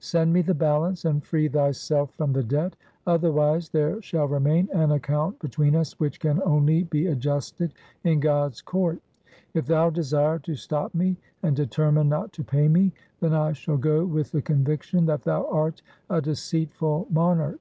[0.00, 2.74] Send me the balance and free thyself from the debt;
[3.06, 8.60] otherwise there shall remain an account between us which can only be adjusted in God's
[8.60, 8.98] court.
[9.54, 12.90] If thou desire to stop me and determine not to pay me,
[13.20, 17.60] then I shall go with the conviction that thou art a deceitful monarch.